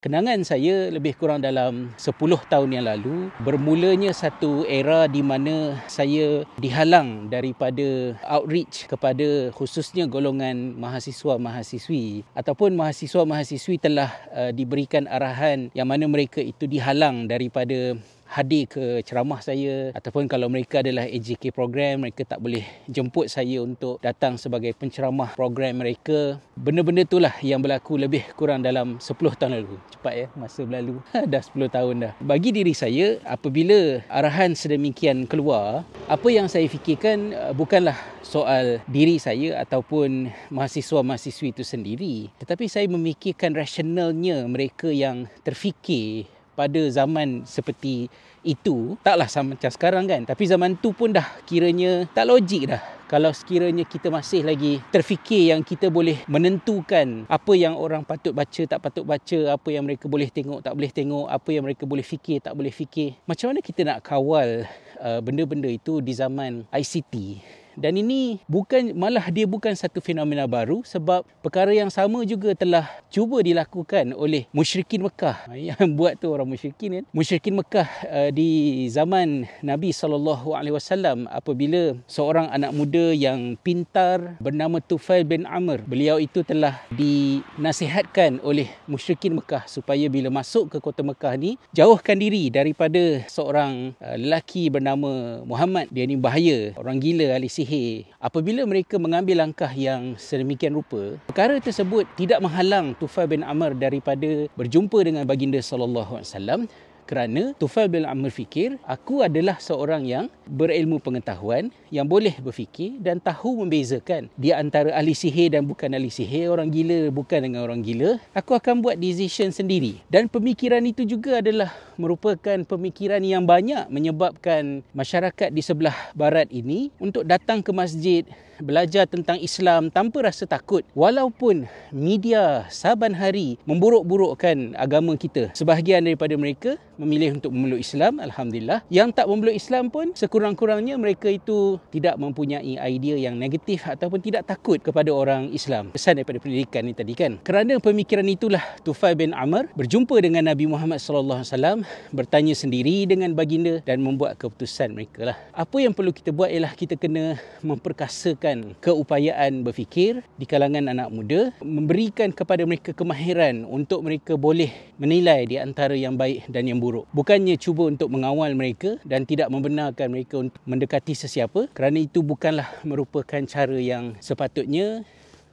[0.00, 2.16] Kenangan saya lebih kurang dalam 10
[2.48, 10.72] tahun yang lalu bermulanya satu era di mana saya dihalang daripada outreach kepada khususnya golongan
[10.80, 12.24] mahasiswa-mahasiswi.
[12.32, 17.92] Ataupun mahasiswa-mahasiswi telah uh, diberikan arahan yang mana mereka itu dihalang daripada
[18.30, 23.58] hadir ke ceramah saya ataupun kalau mereka adalah AJK program mereka tak boleh jemput saya
[23.58, 26.38] untuk datang sebagai penceramah program mereka.
[26.54, 29.76] Benda-benda itulah yang berlaku lebih kurang dalam 10 tahun lalu.
[29.90, 31.02] Cepat ya masa berlalu.
[31.32, 32.12] Dah 10 tahun dah.
[32.22, 39.18] Bagi diri saya apabila arahan sedemikian keluar apa yang saya fikirkan uh, bukanlah soal diri
[39.18, 42.14] saya ataupun mahasiswa-mahasiswi itu sendiri.
[42.38, 48.12] Tetapi saya memikirkan rasionalnya mereka yang terfikir pada zaman seperti
[48.44, 50.28] itu taklah sama macam sekarang kan.
[50.28, 52.84] Tapi zaman tu pun dah kiranya tak logik dah.
[53.08, 58.62] Kalau sekiranya kita masih lagi terfikir yang kita boleh menentukan apa yang orang patut baca
[58.68, 62.06] tak patut baca apa yang mereka boleh tengok tak boleh tengok apa yang mereka boleh
[62.06, 64.62] fikir tak boleh fikir macam mana kita nak kawal
[65.02, 67.42] uh, benda-benda itu di zaman ICT
[67.78, 72.86] dan ini bukan malah dia bukan satu fenomena baru sebab perkara yang sama juga telah
[73.12, 75.50] cuba dilakukan oleh musyrikin Mekah.
[75.70, 77.04] Yang buat tu orang musyrikin kan.
[77.10, 84.38] Musyrikin Mekah uh, di zaman Nabi sallallahu alaihi wasallam apabila seorang anak muda yang pintar
[84.38, 90.78] bernama Tufail bin Amr beliau itu telah dinasihatkan oleh musyrikin Mekah supaya bila masuk ke
[90.78, 95.90] kota Mekah ni jauhkan diri daripada seorang uh, lelaki bernama Muhammad.
[95.90, 98.08] Dia ni bahaya orang gila ahli sihir.
[98.16, 104.48] Apabila mereka mengambil langkah yang sedemikian rupa, perkara tersebut tidak menghalang Tufail bin Amr daripada
[104.56, 106.60] berjumpa dengan baginda sallallahu alaihi wasallam
[107.08, 113.18] kerana Tufail bin Amr fikir aku adalah seorang yang berilmu pengetahuan yang boleh berfikir dan
[113.18, 116.50] tahu membezakan di antara ahli sihir dan bukan ahli sihir.
[116.50, 118.18] Orang gila bukan dengan orang gila.
[118.34, 120.02] Aku akan buat decision sendiri.
[120.10, 126.90] Dan pemikiran itu juga adalah merupakan pemikiran yang banyak menyebabkan masyarakat di sebelah barat ini
[126.98, 128.24] untuk datang ke masjid
[128.62, 135.52] belajar tentang Islam tanpa rasa takut walaupun media saban hari memburuk-burukkan agama kita.
[135.56, 138.84] Sebahagian daripada mereka memilih untuk memeluk Islam alhamdulillah.
[138.92, 144.44] Yang tak memeluk Islam pun sekurang-kurangnya mereka itu tidak mempunyai idea yang negatif ataupun tidak
[144.44, 145.88] takut kepada orang Islam.
[145.96, 147.40] Pesan daripada pendidikan ni tadi kan?
[147.40, 151.78] Kerana pemikiran itulah Tufail bin Amr berjumpa dengan Nabi Muhammad sallallahu alaihi wasallam
[152.12, 155.36] bertanya sendiri dengan baginda dan membuat keputusan mereka lah.
[155.56, 161.08] Apa yang perlu kita buat ialah kita kena memperkasakan memberikan keupayaan berfikir di kalangan anak
[161.14, 166.82] muda, memberikan kepada mereka kemahiran untuk mereka boleh menilai di antara yang baik dan yang
[166.82, 167.06] buruk.
[167.14, 172.66] Bukannya cuba untuk mengawal mereka dan tidak membenarkan mereka untuk mendekati sesiapa kerana itu bukanlah
[172.82, 175.06] merupakan cara yang sepatutnya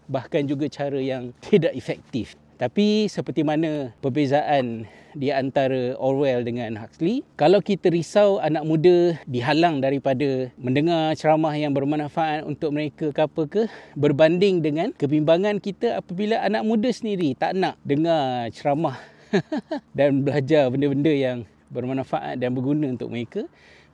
[0.07, 2.33] bahkan juga cara yang tidak efektif.
[2.57, 9.77] Tapi seperti mana perbezaan di antara Orwell dengan Huxley, kalau kita risau anak muda dihalang
[9.77, 13.63] daripada mendengar ceramah yang bermanfaat untuk mereka ke apa ke,
[13.93, 18.97] berbanding dengan kebimbangan kita apabila anak muda sendiri tak nak dengar ceramah
[19.97, 21.37] dan belajar benda-benda yang
[21.69, 23.45] bermanfaat dan berguna untuk mereka,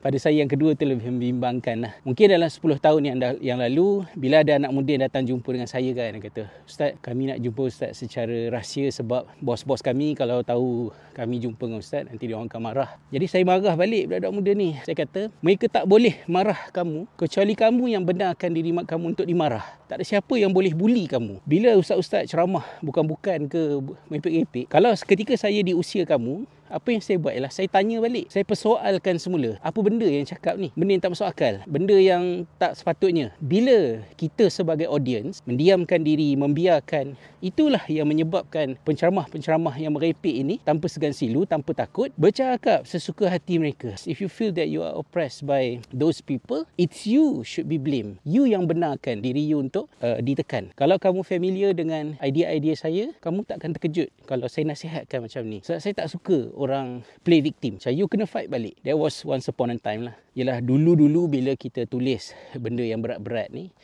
[0.04, 1.92] pada saya yang kedua tu lebih membimbangkan lah.
[2.04, 5.64] Mungkin dalam 10 tahun yang yang lalu, bila ada anak muda yang datang jumpa dengan
[5.64, 10.44] saya kan, dia kata, Ustaz, kami nak jumpa Ustaz secara rahsia sebab bos-bos kami kalau
[10.44, 12.90] tahu kami jumpa dengan Ustaz, nanti dia orang akan marah.
[13.08, 14.76] Jadi saya marah balik budak-budak muda ni.
[14.84, 19.64] Saya kata, mereka tak boleh marah kamu, kecuali kamu yang benarkan diri kamu untuk dimarah.
[19.88, 21.40] Tak ada siapa yang boleh bully kamu.
[21.48, 23.80] Bila Ustaz-Ustaz ceramah bukan-bukan ke
[24.12, 28.30] mepek-mepek, kalau ketika saya di usia kamu, apa yang saya buat ialah saya tanya balik.
[28.32, 29.60] Saya persoalkan semula.
[29.60, 30.72] Apa benda yang cakap ni?
[30.72, 31.54] Benda yang tak masuk akal.
[31.68, 33.34] Benda yang tak sepatutnya.
[33.42, 40.88] Bila kita sebagai audience mendiamkan diri, membiarkan, itulah yang menyebabkan penceramah-penceramah yang merepek ini tanpa
[40.88, 43.92] segan silu, tanpa takut, bercakap sesuka hati mereka.
[44.08, 48.22] If you feel that you are oppressed by those people, it's you should be blamed.
[48.24, 50.72] You yang benarkan diri you untuk uh, ditekan.
[50.78, 55.60] Kalau kamu familiar dengan idea-idea saya, kamu tak akan terkejut kalau saya nasihatkan macam ni.
[55.60, 57.76] Sebab saya tak suka orang play victim.
[57.76, 58.78] Macam you kena fight balik.
[58.86, 60.16] There was once upon a time lah.
[60.38, 63.74] Yalah dulu-dulu bila kita tulis benda yang berat-berat ni,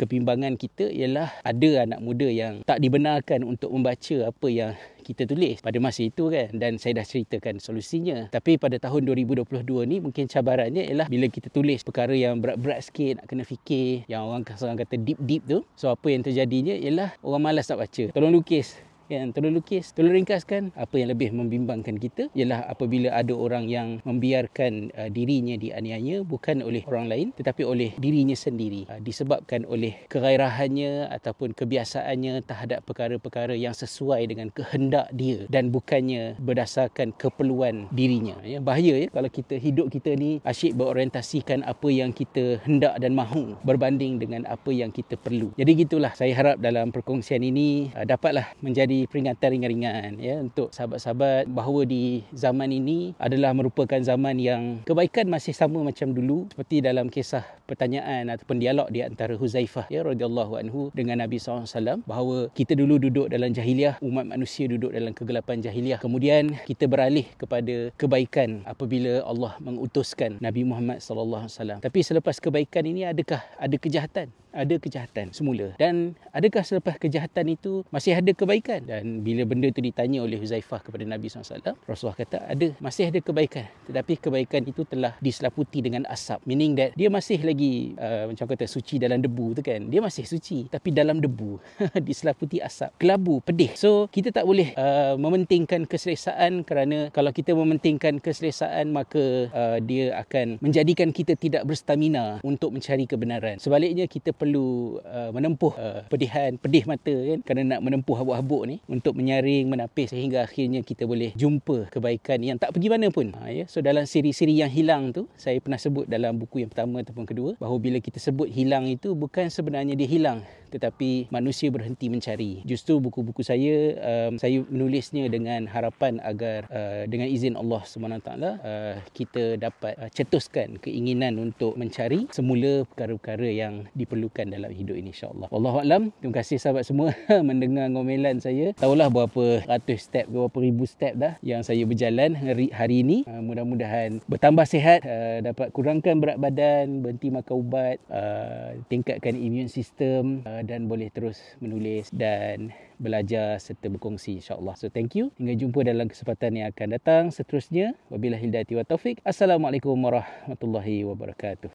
[0.00, 4.72] kebimbangan kita ialah ada anak muda yang tak dibenarkan untuk membaca apa yang
[5.04, 9.60] kita tulis pada masa itu kan dan saya dah ceritakan solusinya tapi pada tahun 2022
[9.84, 14.24] ni mungkin cabarannya ialah bila kita tulis perkara yang berat-berat sikit nak kena fikir yang
[14.24, 18.32] orang orang kata deep-deep tu so apa yang terjadinya ialah orang malas nak baca tolong
[18.32, 23.66] lukis Yang tolong lukis, tolong ringkaskan apa yang lebih membimbangkan kita ialah apabila ada orang
[23.66, 28.86] yang membiarkan uh, dirinya dianiaya bukan oleh orang lain tetapi oleh dirinya sendiri.
[28.86, 36.38] Uh, disebabkan oleh kegairahannya ataupun kebiasaannya terhadap perkara-perkara yang sesuai dengan kehendak dia dan bukannya
[36.38, 38.38] berdasarkan keperluan dirinya.
[38.46, 39.10] Ya bahaya ya?
[39.10, 44.46] Kalau kita hidup kita ni asyik berorientasikan apa yang kita hendak dan mahu berbanding dengan
[44.46, 45.50] apa yang kita perlu.
[45.58, 46.14] Jadi gitulah.
[46.14, 52.24] Saya harap dalam perkongsian ini uh, dapatlah menjadi peringatan ringan-ringan ya untuk sahabat-sahabat bahawa di
[52.34, 58.26] zaman ini adalah merupakan zaman yang kebaikan masih sama macam dulu seperti dalam kisah pertanyaan
[58.34, 63.30] ataupun dialog di antara Huzaifah ya radhiyallahu anhu dengan Nabi SAW bahawa kita dulu duduk
[63.30, 66.02] dalam jahiliah umat manusia duduk dalam kegelapan jahiliah.
[66.02, 71.78] Kemudian kita beralih kepada kebaikan apabila Allah mengutuskan Nabi Muhammad wasallam.
[71.78, 75.74] Tapi selepas kebaikan ini adakah ada kejahatan ada kejahatan semula.
[75.78, 78.82] Dan adakah selepas kejahatan itu masih ada kebaikan?
[78.84, 83.18] Dan bila benda itu ditanya oleh Huzaifah kepada Nabi SAW Rasulullah kata ada masih ada
[83.22, 83.66] kebaikan.
[83.86, 86.42] Tetapi kebaikan itu telah diselaputi dengan asap.
[86.46, 89.86] Meaning that dia masih lagi uh, macam kata suci dalam debu tu kan?
[89.86, 91.58] Dia masih suci tapi dalam debu
[92.08, 92.94] diselaputi asap.
[92.98, 93.74] Kelabu pedih.
[93.78, 100.18] So kita tak boleh uh, mementingkan keselesaan kerana kalau kita mementingkan keselesaan maka uh, dia
[100.18, 103.56] akan menjadikan kita tidak berstamina untuk mencari kebenaran.
[103.62, 108.76] Sebaliknya kita perlu uh, menempuh uh, pedihan, pedih mata kan kerana nak menempuh habuk-habuk ni
[108.88, 113.36] untuk menyaring, menapis sehingga akhirnya kita boleh jumpa kebaikan yang tak pergi mana pun.
[113.36, 113.64] Ha, ya?
[113.68, 117.50] So dalam siri-siri yang hilang tu, saya pernah sebut dalam buku yang pertama ataupun kedua
[117.60, 120.40] bahawa bila kita sebut hilang itu bukan sebenarnya dia hilang
[120.70, 122.62] tetapi manusia berhenti mencari.
[122.64, 128.96] Justru buku-buku saya um, saya menulisnya dengan harapan agar uh, dengan izin Allah SWT uh,
[129.12, 135.50] kita dapat uh, cetuskan keinginan untuk mencari semula perkara-perkara yang diperlukan dalam hidup ini insya-Allah.
[135.50, 136.02] Wallahu alam.
[136.22, 137.12] Terima kasih sahabat semua
[137.48, 138.72] mendengar ngomelan saya.
[138.78, 143.26] Tahulah berapa ratus step berapa ribu step dah yang saya berjalan hari, hari ini.
[143.26, 149.66] Uh, mudah-mudahan bertambah sihat, uh, dapat kurangkan berat badan, berhenti makan ubat, uh, tingkatkan imun
[149.66, 154.72] sistem uh, dan boleh terus menulis dan belajar serta berkongsi insya-Allah.
[154.80, 155.28] So thank you.
[155.36, 157.92] Hingga jumpa dalam kesempatan yang akan datang seterusnya.
[158.08, 159.20] Wabillahi hidayah wa taufik.
[159.26, 161.68] Assalamualaikum warahmatullahi wabarakatuh.